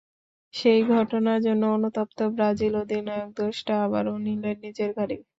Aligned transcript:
সেই 0.53 0.81
ঘটনার 0.91 1.39
জন্য 1.43 1.63
অনুতপ্ত 1.75 2.19
ব্রাজিল 2.35 2.73
অধিনায়ক 2.81 3.29
দোষটা 3.37 3.73
আবারও 3.85 4.13
নিলেন 4.25 4.55
নিজের 4.65 4.89
ঘাড়েই। 4.97 5.21